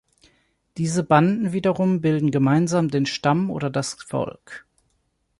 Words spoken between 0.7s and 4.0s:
Diese Banden wiederum bilden gemeinsam den Stamm oder das